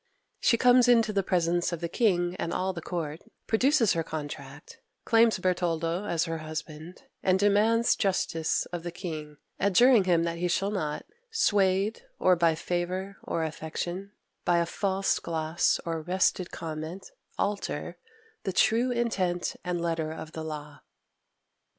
[0.39, 4.79] She comes into the presence of the king and all the court, produces her contract,
[5.05, 10.47] claims Bertoldo as her husband, and demands justice of the king, adjuring him that he
[10.47, 17.11] shall not "Swayed or by favour or affection, By a false gloss or wrested comment,
[17.37, 17.99] alter
[18.41, 20.79] The true intent and letter of the law."